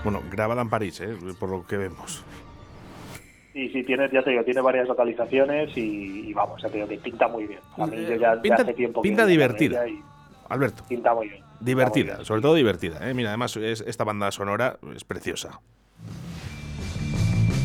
Bueno, 0.03 0.21
grabada 0.31 0.61
en 0.61 0.69
París, 0.69 1.01
¿eh? 1.01 1.17
por 1.37 1.49
lo 1.49 1.67
que 1.67 1.75
vemos. 1.75 2.23
Sí, 3.53 3.69
sí, 3.69 3.83
tiene, 3.83 4.09
ya 4.11 4.21
te 4.21 4.29
digo, 4.29 4.43
tiene 4.43 4.61
varias 4.61 4.87
localizaciones 4.87 5.75
y, 5.75 6.31
vamos, 6.33 6.61
ya 6.61 6.69
te 6.69 6.75
digo 6.75 6.87
que 6.87 6.97
pinta 6.97 7.27
muy 7.27 7.47
bien. 7.47 7.59
A 7.77 7.87
mí 7.87 7.97
eh, 7.97 8.17
ya, 8.19 8.39
pinta, 8.39 8.61
hace 8.61 8.73
tiempo 8.73 9.01
pinta 9.01 9.25
divertida. 9.25 9.83
Alberto. 10.49 10.83
Pinta 10.87 11.13
muy 11.13 11.29
bien. 11.29 11.43
Divertida, 11.59 12.23
sobre 12.23 12.41
todo 12.41 12.53
divertida. 12.55 13.09
¿eh? 13.09 13.13
Mira, 13.13 13.29
además 13.29 13.55
es, 13.57 13.81
esta 13.81 14.03
banda 14.03 14.31
sonora 14.31 14.77
es 14.95 15.03
preciosa. 15.03 15.59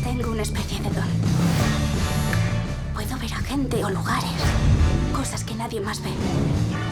Tengo 0.03 0.31
una 0.31 0.41
especie 0.41 0.79
de 0.79 0.89
don. 0.89 1.07
Puedo 2.93 3.19
ver 3.19 3.33
a 3.33 3.37
gente 3.37 3.83
o 3.83 3.89
lugares, 3.89 4.55
cosas 5.15 5.43
que 5.43 5.53
nadie 5.55 5.81
más 5.81 6.03
ve. 6.03 6.09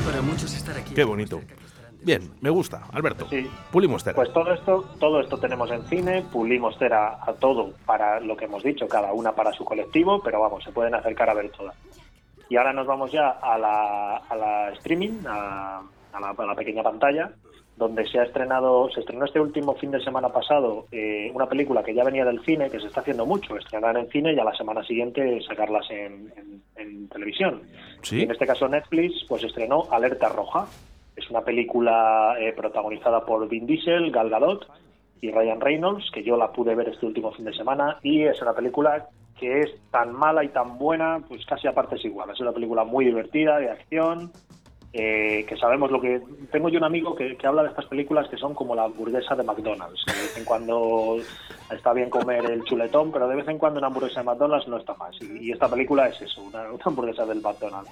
Para 0.06 0.22
muchos 0.22 0.56
estar 0.56 0.78
aquí. 0.78 0.94
Qué 0.94 1.04
bonito. 1.04 1.42
Bien, 2.04 2.22
me 2.42 2.50
gusta, 2.50 2.84
Alberto. 2.92 3.28
Sí. 3.30 3.50
Pulimos 3.72 4.04
cera. 4.04 4.16
Pues 4.16 4.32
todo 4.34 4.54
esto, 4.54 4.86
todo 5.00 5.22
esto 5.22 5.38
tenemos 5.38 5.72
en 5.72 5.84
cine, 5.84 6.24
pulimos 6.32 6.78
cera 6.78 7.18
a 7.22 7.34
todo 7.34 7.74
para 7.86 8.20
lo 8.20 8.36
que 8.36 8.46
hemos 8.46 8.64
dicho, 8.64 8.88
cada 8.88 9.14
una 9.14 9.34
para 9.34 9.54
su 9.54 9.64
colectivo, 9.64 10.22
pero 10.22 10.42
vamos, 10.42 10.64
se 10.64 10.72
pueden 10.72 10.96
acercar 10.96 11.30
a 11.30 11.34
ver 11.34 11.50
todas. 11.52 11.76
Y 12.50 12.58
ahora 12.58 12.74
nos 12.74 12.86
vamos 12.86 13.12
ya 13.12 13.30
a 13.30 13.58
la, 13.58 14.18
a 14.18 14.36
la 14.36 14.70
streaming, 14.74 15.26
a, 15.28 15.82
la, 16.20 16.56
pequeña 16.56 16.84
pantalla, 16.84 17.32
donde 17.78 18.06
se 18.06 18.20
ha 18.20 18.24
estrenado, 18.24 18.90
se 18.92 19.00
estrenó 19.00 19.26
este 19.26 19.40
último 19.40 19.74
fin 19.76 19.92
de 19.92 20.04
semana 20.04 20.30
pasado 20.30 20.86
eh, 20.92 21.32
una 21.34 21.48
película 21.48 21.84
que 21.84 21.96
ya 21.96 22.04
venía 22.04 22.26
del 22.26 22.44
cine, 22.44 22.70
que 22.70 22.80
se 22.80 22.88
está 22.88 23.00
haciendo 23.00 23.26
mucho, 23.26 23.58
estrenar 23.58 23.98
en 23.98 24.10
cine 24.10 24.34
y 24.34 24.40
a 24.40 24.44
la 24.44 24.54
semana 24.56 24.84
siguiente 24.84 25.42
sacarlas 25.48 25.90
en, 25.90 26.32
en 26.76 27.08
televisión. 27.08 27.64
¿Sí? 28.02 28.20
Y 28.20 28.24
en 28.24 28.32
este 28.32 28.46
caso 28.46 28.68
Netflix, 28.68 29.26
pues 29.28 29.44
estrenó 29.44 29.88
Alerta 29.90 30.30
Roja, 30.30 30.68
es 31.16 31.30
una 31.30 31.42
película 31.42 32.36
eh, 32.40 32.54
protagonizada 32.54 33.26
por 33.26 33.48
Vin 33.48 33.66
Diesel, 33.66 34.12
Gal 34.12 34.30
Gadot 34.30 34.68
y 35.22 35.32
Ryan 35.32 35.62
Reynolds, 35.62 36.12
que 36.12 36.24
yo 36.24 36.36
la 36.38 36.52
pude 36.52 36.76
ver 36.76 36.90
este 36.90 37.06
último 37.06 37.32
fin 37.32 37.46
de 37.46 37.54
semana, 37.54 37.98
y 38.04 38.24
es 38.24 38.42
una 38.42 38.54
película 38.54 39.08
que 39.40 39.62
es 39.62 39.70
tan 39.92 40.14
mala 40.14 40.44
y 40.44 40.50
tan 40.50 40.78
buena, 40.78 41.22
pues 41.28 41.46
casi 41.46 41.68
a 41.68 41.74
partes 41.74 42.04
iguales. 42.06 42.36
Es 42.36 42.42
una 42.42 42.52
película 42.52 42.84
muy 42.84 43.06
divertida, 43.06 43.58
de 43.58 43.70
acción, 43.70 44.32
eh, 44.92 45.46
que 45.48 45.58
sabemos 45.58 45.92
lo 45.92 46.00
que... 46.00 46.22
Tengo 46.52 46.70
yo 46.70 46.78
un 46.78 46.84
amigo 46.84 47.16
que, 47.16 47.36
habla 47.44 47.64
de 47.64 47.70
estas 47.70 47.86
películas 47.86 48.28
que 48.30 48.38
son 48.38 48.54
como 48.54 48.76
la 48.76 48.84
hamburguesa 48.84 49.36
de 49.36 49.44
McDonald's, 49.44 50.04
de 50.06 50.14
vez 50.14 50.38
en 50.38 50.46
cuando 50.46 51.18
está 51.72 51.94
bien 51.94 52.10
comer 52.10 52.46
el 52.50 52.64
chuletón, 52.64 53.12
pero 53.12 53.28
de 53.28 53.36
vez 53.36 53.48
en 53.48 53.58
cuando 53.58 53.80
una 53.80 53.88
hamburguesa 53.88 54.20
de 54.20 54.26
McDonald's 54.28 54.68
no 54.68 54.78
está 54.78 54.94
más. 54.96 55.16
Y, 55.22 55.52
esta 55.52 55.68
película 55.68 56.08
es 56.08 56.22
eso, 56.22 56.42
una, 56.42 56.72
una 56.72 56.84
hamburguesa 56.84 57.26
del 57.26 57.42
McDonald's. 57.42 57.92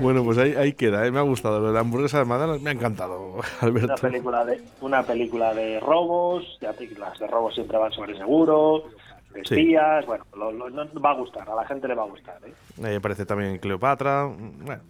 Bueno, 0.00 0.24
pues 0.24 0.38
ahí, 0.38 0.72
queda, 0.74 1.06
¿eh? 1.06 1.10
me 1.10 1.18
ha 1.18 1.22
gustado. 1.22 1.72
La 1.72 1.80
hamburguesa 1.80 2.18
de 2.18 2.24
Madonna 2.24 2.58
me 2.58 2.70
ha 2.70 2.72
encantado, 2.72 3.36
Alberto. 3.60 3.94
Una 3.94 3.96
película 3.96 4.44
de, 4.44 4.60
una 4.80 5.02
película 5.02 5.54
de 5.54 5.80
robos, 5.80 6.58
ya 6.60 6.74
las 6.98 7.18
de 7.18 7.26
robos 7.26 7.54
siempre 7.54 7.78
van 7.78 7.92
sobre 7.92 8.16
seguro, 8.16 8.84
de 9.32 9.40
espías, 9.40 10.04
bueno, 10.06 10.24
va 10.36 11.10
a 11.10 11.14
gustar, 11.14 11.48
a 11.48 11.54
la 11.54 11.66
gente 11.66 11.88
le 11.88 11.94
va 11.94 12.02
a 12.02 12.06
gustar. 12.06 12.38
¿eh? 12.46 12.52
Me 12.78 13.00
parece 13.00 13.24
también 13.24 13.58
Cleopatra, 13.58 14.26
bueno, 14.26 14.82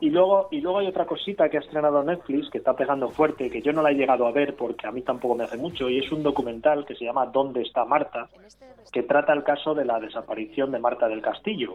Y 0.00 0.10
luego, 0.10 0.48
y 0.50 0.60
luego 0.60 0.78
hay 0.78 0.88
otra 0.88 1.06
cosita 1.06 1.48
que 1.48 1.58
ha 1.58 1.60
estrenado 1.60 2.02
Netflix 2.02 2.50
que 2.50 2.58
está 2.58 2.74
pegando 2.74 3.08
fuerte, 3.08 3.50
que 3.50 3.62
yo 3.62 3.72
no 3.72 3.82
la 3.82 3.90
he 3.90 3.94
llegado 3.94 4.26
a 4.26 4.32
ver 4.32 4.56
porque 4.56 4.86
a 4.86 4.90
mí 4.90 5.02
tampoco 5.02 5.34
me 5.34 5.44
hace 5.44 5.56
mucho, 5.56 5.88
y 5.88 5.98
es 5.98 6.10
un 6.10 6.22
documental 6.22 6.84
que 6.84 6.94
se 6.94 7.04
llama 7.04 7.26
¿Dónde 7.26 7.62
está 7.62 7.84
Marta? 7.84 8.28
que 8.92 9.02
trata 9.02 9.32
el 9.32 9.42
caso 9.42 9.74
de 9.74 9.84
la 9.84 9.98
desaparición 9.98 10.70
de 10.70 10.78
Marta 10.78 11.08
del 11.08 11.20
Castillo. 11.20 11.74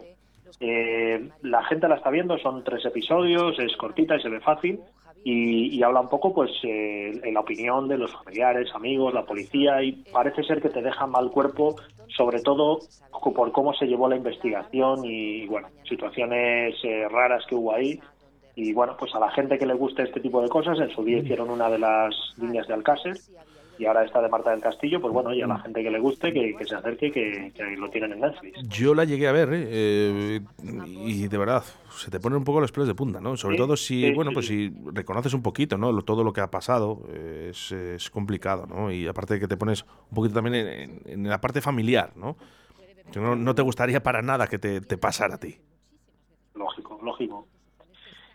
Eh, 0.60 1.30
la 1.42 1.64
gente 1.64 1.88
la 1.88 1.96
está 1.96 2.10
viendo, 2.10 2.38
son 2.38 2.62
tres 2.62 2.84
episodios, 2.84 3.58
es 3.58 3.74
cortita 3.76 4.16
y 4.16 4.22
se 4.22 4.28
ve 4.28 4.40
fácil, 4.40 4.80
y, 5.24 5.82
habla 5.82 6.00
un 6.00 6.08
poco 6.08 6.32
pues 6.32 6.50
eh, 6.62 7.20
en 7.22 7.34
la 7.34 7.40
opinión 7.40 7.88
de 7.88 7.98
los 7.98 8.12
familiares, 8.12 8.70
amigos, 8.74 9.12
la 9.12 9.26
policía, 9.26 9.82
y 9.82 9.92
parece 10.12 10.42
ser 10.44 10.62
que 10.62 10.70
te 10.70 10.82
deja 10.82 11.06
mal 11.06 11.30
cuerpo, 11.30 11.76
sobre 12.08 12.40
todo 12.40 12.80
por 13.34 13.52
cómo 13.52 13.74
se 13.74 13.86
llevó 13.86 14.08
la 14.08 14.16
investigación 14.16 15.04
y, 15.04 15.46
bueno, 15.46 15.68
situaciones 15.88 16.74
eh, 16.84 17.06
raras 17.08 17.44
que 17.46 17.54
hubo 17.54 17.74
ahí. 17.74 18.00
Y 18.56 18.72
bueno, 18.72 18.96
pues 18.98 19.14
a 19.14 19.20
la 19.20 19.30
gente 19.30 19.58
que 19.58 19.66
le 19.66 19.74
guste 19.74 20.02
este 20.02 20.20
tipo 20.20 20.42
de 20.42 20.48
cosas, 20.48 20.78
en 20.78 20.90
su 20.90 21.04
día 21.04 21.18
hicieron 21.18 21.50
una 21.50 21.68
de 21.70 21.78
las 21.78 22.14
líneas 22.38 22.66
de 22.66 22.74
Alcácer, 22.74 23.16
y 23.80 23.86
ahora 23.86 24.04
esta 24.04 24.20
de 24.20 24.28
Marta 24.28 24.50
del 24.50 24.60
Castillo, 24.60 25.00
pues 25.00 25.12
bueno, 25.12 25.32
y 25.32 25.40
a 25.40 25.46
la 25.46 25.54
mm. 25.54 25.62
gente 25.62 25.82
que 25.82 25.90
le 25.90 25.98
guste, 25.98 26.32
que, 26.34 26.54
se 26.66 26.74
acerque, 26.74 27.10
que, 27.10 27.50
que, 27.54 27.76
lo 27.78 27.88
tienen 27.88 28.12
en 28.12 28.20
Netflix. 28.20 28.68
Yo 28.68 28.94
la 28.94 29.04
llegué 29.04 29.26
a 29.26 29.32
ver, 29.32 29.48
¿eh? 29.54 29.66
eh 29.70 30.40
y 30.86 31.28
de 31.28 31.38
verdad, 31.38 31.64
se 31.88 32.10
te 32.10 32.20
ponen 32.20 32.36
un 32.36 32.44
poco 32.44 32.60
los 32.60 32.72
pelos 32.72 32.86
de 32.86 32.94
punta, 32.94 33.20
¿no? 33.20 33.38
Sobre 33.38 33.56
todo 33.56 33.76
si, 33.76 34.12
bueno, 34.12 34.32
pues 34.34 34.46
si 34.46 34.70
reconoces 34.92 35.32
un 35.32 35.42
poquito, 35.42 35.78
¿no? 35.78 35.98
Todo 36.02 36.22
lo 36.22 36.32
que 36.34 36.42
ha 36.42 36.50
pasado 36.50 37.02
es, 37.10 37.72
es, 37.72 38.10
complicado, 38.10 38.66
¿no? 38.66 38.92
Y 38.92 39.06
aparte 39.06 39.34
de 39.34 39.40
que 39.40 39.48
te 39.48 39.56
pones 39.56 39.82
un 40.10 40.14
poquito 40.14 40.34
también 40.34 40.54
en, 40.66 41.00
en 41.06 41.28
la 41.28 41.40
parte 41.40 41.62
familiar, 41.62 42.12
¿no? 42.16 42.36
no, 43.18 43.34
no 43.34 43.54
te 43.54 43.62
gustaría 43.62 44.02
para 44.02 44.20
nada 44.20 44.46
que 44.46 44.58
te, 44.58 44.82
te 44.82 44.98
pasara 44.98 45.36
a 45.36 45.38
ti. 45.38 45.56
Lógico, 46.54 47.00
lógico. 47.02 47.46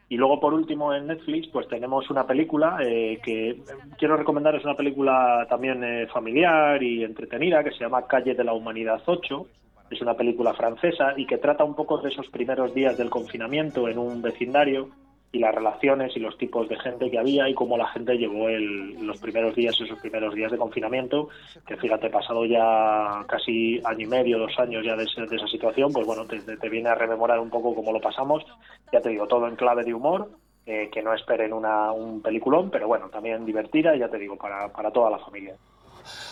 Y 0.08 0.18
luego, 0.18 0.40
por 0.40 0.54
último, 0.54 0.94
en 0.94 1.08
Netflix, 1.08 1.48
pues 1.48 1.68
tenemos 1.68 2.10
una 2.12 2.28
película 2.28 2.78
eh, 2.82 3.20
que 3.24 3.62
quiero 3.98 4.18
recomendar, 4.18 4.56
es 4.56 4.64
una 4.64 4.76
película 4.76 5.48
también 5.50 5.84
eh, 5.84 6.08
familiar 6.08 6.82
y 6.84 7.04
entretenida, 7.04 7.64
que 7.64 7.72
se 7.72 7.80
llama 7.80 8.06
Calle 8.06 8.36
de 8.36 8.44
la 8.44 8.54
Humanidad 8.54 9.02
8. 9.06 9.48
Es 9.90 10.02
una 10.02 10.16
película 10.16 10.54
francesa 10.54 11.14
y 11.18 11.26
que 11.26 11.38
trata 11.38 11.64
un 11.64 11.76
poco 11.76 11.98
de 12.00 12.10
esos 12.10 12.28
primeros 12.30 12.74
días 12.74 12.98
del 12.98 13.10
confinamiento 13.10 13.88
en 13.88 13.98
un 13.98 14.22
vecindario 14.22 14.90
y 15.32 15.39
las 15.39 15.53
relaciones 15.53 16.15
y 16.15 16.20
los 16.20 16.38
tipos 16.38 16.70
de 16.70 16.79
gente 16.79 17.12
que 17.12 17.20
había 17.20 17.50
y 17.50 17.53
cómo 17.53 17.77
la 17.77 17.88
gente 17.88 18.17
llevó 18.17 18.48
el, 18.48 19.05
los 19.05 19.17
primeros 19.20 19.53
días, 19.55 19.75
esos 19.79 20.00
primeros 20.00 20.34
días 20.34 20.51
de 20.51 20.58
confinamiento, 20.58 21.29
que 21.67 21.75
fíjate, 21.75 22.10
pasado 22.10 22.46
ya 22.46 23.25
casi 23.27 23.82
año 23.84 24.05
y 24.05 24.08
medio, 24.08 24.39
dos 24.39 24.58
años 24.58 24.86
ya 24.86 24.96
de, 24.96 25.03
esa 25.03 25.48
situación, 25.48 25.91
pues 25.91 26.05
bueno, 26.05 26.25
te, 26.25 26.70
viene 26.70 26.89
a 26.89 26.96
rememorar 26.96 27.39
un 27.39 27.50
poco 27.50 27.75
cómo 27.75 27.91
lo 27.91 28.00
pasamos, 28.00 28.46
ya 28.91 29.01
te 29.01 29.10
digo, 29.10 29.27
todo 29.27 29.48
en 29.48 29.55
clave 29.55 29.84
de 29.84 29.94
humor, 29.94 30.29
eh, 30.65 30.89
que 30.91 31.03
no 31.03 31.13
esperen 31.13 31.53
una, 31.53 31.91
un 31.91 32.22
peliculón, 32.22 32.70
pero 32.72 32.88
bueno, 32.88 33.10
también 33.10 33.46
divertida, 33.46 33.96
ya 33.96 34.08
te 34.08 34.17
digo, 34.17 34.38
para, 34.38 34.72
para 34.72 34.89
toda 34.91 35.10
la 35.10 35.20
familia. 35.20 35.55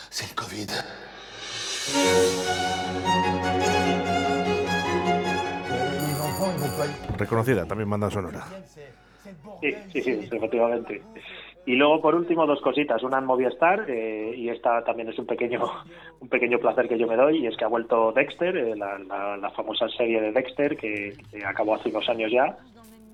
Sin 0.09 0.33
COVID. 0.35 0.69
Reconocida, 7.17 7.65
también 7.65 7.89
manda 7.89 8.09
sonora. 8.09 8.45
Sí, 9.61 9.73
sí, 9.91 10.01
sí, 10.01 10.29
efectivamente. 10.31 11.01
Y 11.65 11.75
luego, 11.75 12.01
por 12.01 12.15
último, 12.15 12.45
dos 12.45 12.61
cositas. 12.61 13.01
Una 13.03 13.19
en 13.19 13.25
Movistar, 13.25 13.85
eh, 13.89 14.33
y 14.35 14.49
esta 14.49 14.83
también 14.83 15.09
es 15.09 15.17
un 15.17 15.25
pequeño 15.25 15.61
un 16.19 16.27
pequeño 16.27 16.59
placer 16.59 16.89
que 16.89 16.97
yo 16.97 17.07
me 17.07 17.15
doy, 17.15 17.37
y 17.37 17.47
es 17.47 17.55
que 17.55 17.63
ha 17.63 17.69
vuelto 17.69 18.11
Dexter, 18.11 18.55
eh, 18.57 18.75
la, 18.75 19.51
famosa 19.55 19.87
serie 19.89 20.19
de 20.19 20.31
Dexter, 20.31 20.75
que, 20.75 21.15
acabó 21.45 21.75
hace 21.75 21.89
unos 21.89 22.07
años 22.09 22.31
ya, 22.31 22.57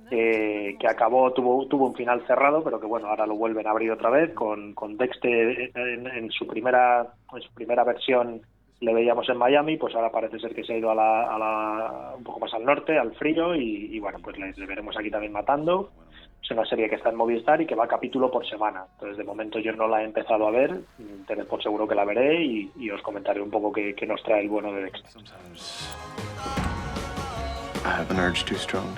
eh, 0.09 0.75
que 0.79 0.87
acabó, 0.87 1.31
tuvo, 1.31 1.67
tuvo 1.67 1.87
un 1.87 1.95
final 1.95 2.25
cerrado, 2.25 2.63
pero 2.63 2.79
que 2.79 2.87
bueno, 2.87 3.07
ahora 3.07 3.27
lo 3.27 3.35
vuelven 3.35 3.67
a 3.67 3.71
abrir 3.71 3.91
otra 3.91 4.09
vez, 4.09 4.33
con, 4.33 4.73
con 4.73 4.97
Dexter 4.97 5.71
en, 5.75 6.31
su 6.31 6.47
primera, 6.47 7.07
en 7.33 7.41
su 7.41 7.53
primera 7.53 7.83
versión 7.83 8.41
le 8.81 8.93
veíamos 8.93 9.27
en 9.29 9.37
Miami, 9.37 9.77
pues 9.77 9.93
ahora 9.95 10.11
parece 10.11 10.39
ser 10.39 10.55
que 10.55 10.63
se 10.63 10.73
ha 10.73 10.77
ido 10.77 10.91
a 10.91 10.95
la, 10.95 12.13
un 12.17 12.23
poco 12.23 12.39
más 12.39 12.53
al 12.53 12.63
norte, 12.63 12.97
al 12.97 13.13
frío, 13.15 13.55
y, 13.55 13.99
bueno, 13.99 14.19
pues 14.23 14.37
le, 14.37 14.53
veremos 14.65 14.95
aquí 14.97 15.11
también 15.11 15.33
matando. 15.33 15.91
Es 16.41 16.51
una 16.51 16.65
serie 16.65 16.89
que 16.89 16.95
está 16.95 17.09
en 17.09 17.17
Movistar 17.17 17.61
y 17.61 17.65
que 17.65 17.75
va 17.75 17.87
capítulo 17.87 18.31
por 18.31 18.47
semana. 18.47 18.85
Entonces, 18.93 19.17
de 19.17 19.23
momento 19.25 19.59
yo 19.59 19.73
no 19.73 19.87
la 19.87 20.01
he 20.01 20.05
empezado 20.05 20.47
a 20.47 20.51
ver, 20.51 20.81
tened 21.27 21.45
por 21.45 21.61
seguro 21.61 21.87
que 21.87 21.95
la 21.95 22.05
veré 22.05 22.43
y, 22.43 22.89
os 22.89 23.01
comentaré 23.01 23.41
un 23.41 23.51
poco 23.51 23.73
qué, 23.73 23.93
nos 24.07 24.23
trae 24.23 24.41
el 24.41 24.49
bueno 24.49 24.71
de 24.71 24.83
Dexter. 24.83 25.21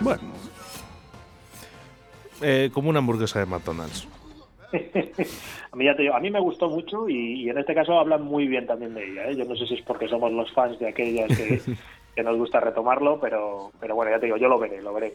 Bueno, 0.02 0.22
eh, 2.42 2.70
como 2.72 2.90
una 2.90 3.00
hamburguesa 3.00 3.40
de 3.40 3.48
McDonald's. 3.48 4.08
A 5.72 5.76
mí 5.76 5.86
ya 5.86 5.96
te 5.96 6.04
digo, 6.04 6.16
a 6.16 6.20
mí 6.20 6.30
me 6.30 6.40
gustó 6.40 6.70
mucho 6.70 7.10
y, 7.10 7.50
en 7.50 7.58
este 7.58 7.74
caso 7.74 8.00
hablan 8.00 8.24
muy 8.24 8.48
bien 8.48 8.66
también 8.66 8.94
de 8.94 9.10
ella. 9.10 9.30
¿eh? 9.30 9.36
Yo 9.36 9.46
no 9.46 9.56
sé 9.56 9.66
si 9.68 9.76
es 9.76 9.82
porque 9.82 10.08
somos 10.08 10.32
los 10.32 10.52
fans 10.52 10.80
de 10.80 10.90
aquellas 10.90 11.28
que, 12.16 12.24
nos 12.24 12.38
gusta 12.38 12.60
retomarlo, 12.60 13.20
pero, 13.20 13.72
pero 13.80 13.96
bueno, 13.96 14.12
ya 14.12 14.20
te 14.20 14.28
digo, 14.28 14.38
yo 14.38 14.48
lo 14.48 14.60
veré, 14.60 14.82
lo 14.82 14.94
veré. 14.94 15.14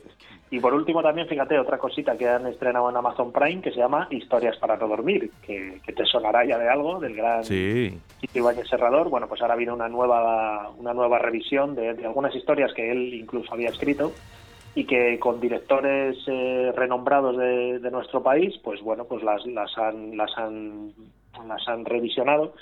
Y 0.51 0.59
por 0.59 0.75
último 0.75 1.03
también, 1.03 1.29
fíjate, 1.29 1.59
otra 1.59 1.79
cosita 1.79 2.17
que 2.17 2.29
han 2.29 2.47
estrenado 2.47 2.91
en 2.91 2.97
Amazon 2.97 3.33
Prime 3.33 3.63
que 3.63 3.71
se 3.71 3.79
llama 3.79 4.09
Historias 4.11 4.57
para 4.57 4.77
no 4.77 4.89
dormir, 4.89 5.31
que, 5.43 5.81
te 5.85 6.05
sonará 6.05 6.45
ya 6.45 6.59
de 6.59 6.69
algo, 6.69 6.99
del 6.99 7.15
gran 7.15 7.45
sí. 7.45 7.97
Ibáñez 8.35 8.69
Serrador. 8.69 9.09
Bueno, 9.09 9.29
pues 9.29 9.41
ahora 9.41 9.55
viene 9.55 9.73
una 9.73 9.89
nueva, 9.89 10.71
una 10.77 10.93
nueva 10.93 11.19
revisión 11.19 11.77
de 11.77 11.91
algunas 11.91 12.35
historias 12.35 12.73
que 12.75 12.91
él 12.91 13.15
incluso 13.15 13.55
había 13.55 13.69
escrito 13.69 14.13
y 14.77 14.85
que 14.85 15.19
con 15.19 15.41
directores 15.41 16.19
eh, 16.27 16.71
renombrados 16.77 17.39
de, 17.39 17.91
nuestro 17.91 18.23
país, 18.23 18.55
pues 18.63 18.83
bueno, 18.83 19.07
pues 19.07 19.23
las, 19.25 19.45
las 19.47 19.77
han, 19.79 20.15
las 20.19 20.31
han, 20.37 20.93
las 21.49 21.67
han 21.67 21.87
revisionado. 21.87 22.53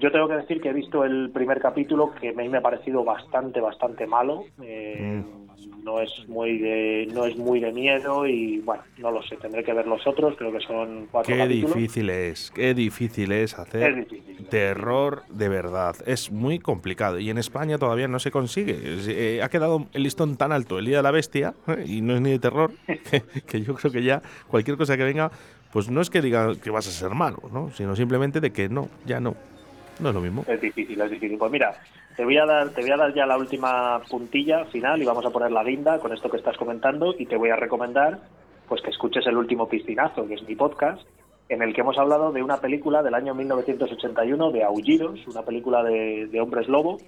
Yo 0.00 0.10
tengo 0.10 0.28
que 0.28 0.34
decir 0.34 0.60
que 0.60 0.70
he 0.70 0.72
visto 0.72 1.04
el 1.04 1.30
primer 1.30 1.60
capítulo 1.60 2.12
que 2.18 2.30
a 2.30 2.32
mí 2.32 2.48
me 2.48 2.58
ha 2.58 2.62
parecido 2.62 3.04
bastante, 3.04 3.60
bastante 3.60 4.06
malo. 4.06 4.44
Eh, 4.62 5.22
mm. 5.22 5.84
no 5.84 6.00
es 6.00 6.10
muy 6.26 6.58
de 6.58 7.06
no 7.12 7.26
es 7.26 7.36
muy 7.36 7.60
de 7.60 7.72
miedo 7.72 8.26
y 8.26 8.58
bueno 8.60 8.82
no 8.98 9.10
lo 9.10 9.22
sé 9.22 9.36
tendré 9.36 9.62
que 9.62 9.72
ver 9.72 9.86
los 9.86 10.06
otros 10.06 10.34
creo 10.36 10.52
que 10.52 10.60
son 10.60 11.08
cuatro 11.10 11.34
qué 11.34 11.46
difícil 11.46 12.10
es 12.10 12.50
qué 12.50 12.72
difícil 12.74 13.32
es 13.32 13.58
hacer 13.58 14.06
terror 14.50 15.22
de 15.30 15.48
verdad. 15.48 15.96
Es 16.06 16.30
muy 16.30 16.58
complicado 16.58 17.18
y 17.18 17.30
en 17.30 17.38
España 17.38 17.78
todavía 17.78 18.08
no 18.08 18.18
se 18.18 18.30
consigue. 18.30 18.78
Eh, 18.82 19.42
ha 19.42 19.48
quedado 19.48 19.86
el 19.92 20.02
listón 20.02 20.36
tan 20.36 20.52
alto 20.52 20.78
el 20.78 20.84
día 20.84 20.98
de 20.98 21.02
la 21.02 21.10
bestia 21.10 21.54
y 21.86 22.02
no 22.02 22.14
es 22.14 22.20
ni 22.20 22.30
de 22.30 22.38
terror 22.38 22.72
que, 23.46 23.62
yo 23.62 23.74
creo 23.74 23.92
que 23.92 24.02
ya 24.02 24.20
cualquier 24.48 24.76
cosa 24.76 24.96
que 24.96 25.04
venga 25.04 25.30
pues 25.72 25.88
no 25.88 26.00
es 26.00 26.10
que 26.10 26.20
diga 26.20 26.54
que 26.56 26.70
vas 26.70 26.88
a 26.88 26.90
ser 26.90 27.14
malo 27.14 27.38
no 27.52 27.70
sino 27.70 27.94
simplemente 27.94 28.40
de 28.40 28.50
que 28.50 28.68
no 28.68 28.88
ya 29.06 29.20
no 29.20 29.36
no 30.00 30.08
es 30.08 30.14
lo 30.14 30.20
mismo 30.20 30.44
es 30.46 30.60
difícil 30.60 31.00
es 31.00 31.10
difícil 31.10 31.38
pues 31.38 31.52
mira 31.52 31.74
te 32.16 32.24
voy 32.24 32.36
a 32.36 32.44
dar, 32.44 32.70
te 32.70 32.82
voy 32.82 32.90
a 32.90 32.96
dar 32.96 33.14
ya 33.14 33.24
la 33.24 33.38
última 33.38 34.00
puntilla 34.10 34.64
final 34.66 35.00
y 35.00 35.06
vamos 35.06 35.24
a 35.24 35.30
poner 35.30 35.52
la 35.52 35.64
guinda 35.64 35.98
con 35.98 36.12
esto 36.12 36.28
que 36.30 36.36
estás 36.36 36.56
comentando 36.56 37.14
y 37.18 37.26
te 37.26 37.36
voy 37.36 37.50
a 37.50 37.56
recomendar 37.56 38.18
pues 38.70 38.82
que 38.82 38.90
escuches 38.90 39.26
el 39.26 39.36
último 39.36 39.68
piscinazo, 39.68 40.28
que 40.28 40.34
es 40.34 40.42
mi 40.46 40.54
podcast, 40.54 41.02
en 41.48 41.60
el 41.60 41.74
que 41.74 41.80
hemos 41.80 41.98
hablado 41.98 42.30
de 42.30 42.40
una 42.40 42.60
película 42.60 43.02
del 43.02 43.14
año 43.14 43.34
1981 43.34 44.52
de 44.52 44.62
Aullidos, 44.62 45.18
una 45.26 45.42
película 45.42 45.82
de, 45.82 46.40
hombres 46.40 46.68
lobo, 46.68 46.98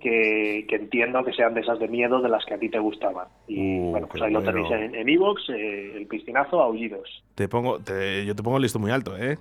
que, 0.00 0.64
entiendo 0.70 1.22
que 1.22 1.34
sean 1.34 1.52
de 1.52 1.60
esas 1.60 1.78
de 1.78 1.88
miedo 1.88 2.22
de 2.22 2.30
las 2.30 2.46
que 2.46 2.54
a 2.54 2.58
ti 2.58 2.70
te 2.70 2.78
gustaban. 2.78 3.28
Y 3.46 3.80
uh, 3.80 3.90
bueno, 3.90 4.06
pues 4.10 4.22
ahí 4.22 4.32
lo 4.32 4.42
tenéis 4.42 4.70
en 4.70 5.06
Evox, 5.06 5.50
eh, 5.50 5.96
el 5.96 6.06
piscinazo 6.06 6.62
Aullidos. 6.62 7.22
Te 7.34 7.46
pongo, 7.48 7.78
yo 7.78 8.34
te 8.34 8.42
pongo 8.42 8.56
el 8.56 8.62
listo 8.62 8.78
muy 8.78 8.90
alto, 8.90 9.14
¿eh? 9.18 9.36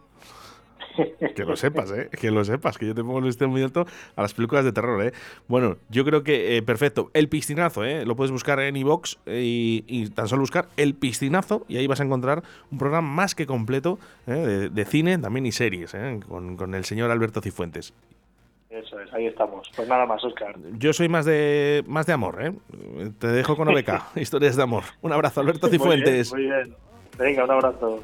Que 1.35 1.45
lo 1.45 1.55
sepas, 1.55 1.91
¿eh? 1.91 2.09
Que 2.09 2.31
lo 2.31 2.43
sepas, 2.43 2.77
que 2.77 2.87
yo 2.87 2.95
te 2.95 3.03
pongo 3.03 3.19
el 3.19 3.47
muy 3.47 3.63
alto 3.63 3.85
a 4.15 4.21
las 4.21 4.33
películas 4.33 4.65
de 4.65 4.71
terror, 4.71 5.01
¿eh? 5.03 5.13
Bueno, 5.47 5.77
yo 5.89 6.03
creo 6.03 6.23
que 6.23 6.57
eh, 6.57 6.61
perfecto. 6.61 7.11
El 7.13 7.29
piscinazo, 7.29 7.85
¿eh? 7.85 8.05
Lo 8.05 8.15
puedes 8.15 8.31
buscar 8.31 8.59
en 8.59 8.75
iVox 8.75 9.19
eh, 9.25 9.83
y, 9.85 10.09
tan 10.09 10.27
solo 10.27 10.41
buscar 10.41 10.67
el 10.77 10.95
piscinazo 10.95 11.65
y 11.67 11.77
ahí 11.77 11.87
vas 11.87 12.01
a 12.01 12.03
encontrar 12.03 12.43
un 12.71 12.77
programa 12.77 13.07
más 13.07 13.35
que 13.35 13.45
completo 13.45 13.99
¿eh? 14.27 14.69
de, 14.71 14.85
cine 14.85 15.17
también 15.17 15.45
y 15.45 15.51
series, 15.51 15.93
¿eh? 15.93 16.19
Con, 16.27 16.57
con 16.57 16.73
el 16.75 16.85
señor 16.85 17.11
Alberto 17.11 17.41
Cifuentes. 17.41 17.93
Eso 18.69 18.99
es, 18.99 19.11
ahí 19.13 19.25
estamos. 19.25 19.69
Pues 19.75 19.87
nada 19.87 20.05
más, 20.05 20.23
Oscar. 20.23 20.55
Yo 20.77 20.93
soy 20.93 21.09
más 21.09 21.25
de 21.25 21.83
más 21.87 22.05
de 22.05 22.13
amor, 22.13 22.37
¿eh? 22.41 22.53
Te 23.17 23.27
dejo 23.27 23.55
con 23.55 23.67
Obeca, 23.67 24.07
historias 24.15 24.55
de 24.55 24.63
amor. 24.63 24.83
Un 25.01 25.11
abrazo, 25.11 25.41
Alberto 25.41 25.67
Cifuentes. 25.69 26.31
Muy 26.31 26.43
bien, 26.43 26.53
muy 26.53 26.63
bien. 26.65 26.77
Venga, 27.17 27.43
un 27.45 27.51
abrazo. 27.51 28.03